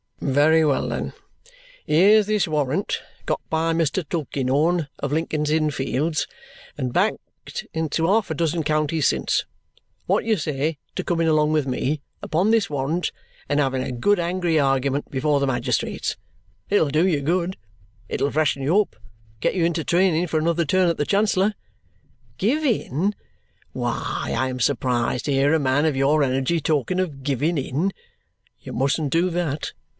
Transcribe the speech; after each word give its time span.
Very 0.19 0.63
well, 0.63 0.87
then; 0.89 1.13
here's 1.87 2.25
this 2.27 2.47
warrant 2.47 3.01
got 3.25 3.41
by 3.49 3.73
Mr. 3.73 4.07
Tulkinghorn 4.07 4.87
of 4.99 5.11
Lincoln's 5.11 5.49
Inn 5.49 5.71
Fields, 5.71 6.27
and 6.77 6.93
backed 6.93 7.65
into 7.73 8.05
half 8.05 8.29
a 8.31 8.35
dozen 8.35 8.63
counties 8.63 9.07
since. 9.07 9.45
What 10.05 10.21
do 10.23 10.27
you 10.29 10.37
say 10.37 10.77
to 10.95 11.03
coming 11.03 11.27
along 11.27 11.53
with 11.53 11.67
me, 11.67 12.01
upon 12.21 12.49
this 12.49 12.69
warrant, 12.69 13.11
and 13.49 13.59
having 13.59 13.83
a 13.83 13.91
good 13.91 14.19
angry 14.19 14.59
argument 14.59 15.09
before 15.11 15.39
the 15.39 15.47
magistrates? 15.47 16.17
It'll 16.69 16.89
do 16.89 17.05
you 17.05 17.21
good; 17.21 17.57
it'll 18.07 18.31
freshen 18.31 18.61
you 18.63 18.79
up 18.79 18.95
and 18.95 19.05
get 19.41 19.55
you 19.55 19.65
into 19.65 19.83
training 19.83 20.27
for 20.27 20.39
another 20.39 20.65
turn 20.65 20.87
at 20.89 20.97
the 20.97 21.05
Chancellor. 21.05 21.53
Give 22.37 22.63
in? 22.63 23.13
Why, 23.73 24.33
I 24.37 24.49
am 24.49 24.59
surprised 24.59 25.25
to 25.25 25.31
hear 25.33 25.53
a 25.53 25.59
man 25.59 25.85
of 25.85 25.95
your 25.95 26.23
energy 26.23 26.59
talk 26.59 26.89
of 26.91 27.23
giving 27.23 27.57
in. 27.57 27.91
You 28.59 28.73
mustn't 28.73 29.11
do 29.11 29.29
that. 29.31 29.73